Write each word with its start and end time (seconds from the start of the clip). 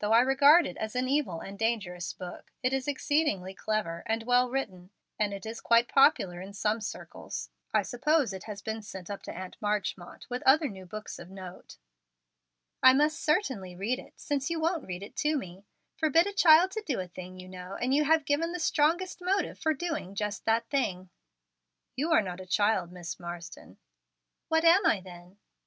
Though 0.00 0.12
I 0.12 0.20
regard 0.20 0.66
it 0.66 0.76
as 0.76 0.94
an 0.94 1.08
evil 1.08 1.40
and 1.40 1.58
dangerous 1.58 2.12
book, 2.12 2.52
it 2.62 2.74
is 2.74 2.86
exceedingly 2.86 3.54
clever, 3.54 4.02
and 4.04 4.22
well 4.24 4.50
written, 4.50 4.90
and 5.18 5.32
it 5.32 5.46
is 5.46 5.62
quite 5.62 5.88
popular 5.88 6.42
in 6.42 6.52
some 6.52 6.82
circles. 6.82 7.48
I 7.72 7.80
suppose 7.80 8.34
it 8.34 8.44
has 8.44 8.60
been 8.60 8.82
sent 8.82 9.08
up 9.08 9.22
to 9.22 9.32
Aunt 9.34 9.56
Marchmont 9.62 10.26
with 10.28 10.42
other 10.44 10.68
new 10.68 10.84
books 10.84 11.18
of 11.18 11.30
note." 11.30 11.78
"I 12.82 12.92
must 12.92 13.18
certainly 13.18 13.74
read 13.74 13.98
it, 13.98 14.12
since 14.20 14.50
you 14.50 14.60
won't 14.60 14.84
read 14.86 15.02
it 15.02 15.16
to 15.24 15.38
me. 15.38 15.64
Forbid 15.96 16.26
a 16.26 16.34
child 16.34 16.70
to 16.72 16.82
do 16.86 17.00
a 17.00 17.08
thing, 17.08 17.38
you 17.40 17.48
know, 17.48 17.74
and 17.80 17.94
you 17.94 18.04
have 18.04 18.26
given 18.26 18.52
the 18.52 18.60
strongest 18.60 19.22
motive 19.22 19.58
for 19.58 19.72
doing 19.72 20.14
just 20.14 20.44
that 20.44 20.68
thing." 20.68 21.08
"You 21.96 22.12
are 22.12 22.20
not 22.20 22.40
a 22.42 22.46
child, 22.46 22.92
Miss 22.92 23.18
Marsden." 23.18 23.78
"What 24.48 24.66
am 24.66 24.84
I, 24.84 25.00
then?" 25.00 25.38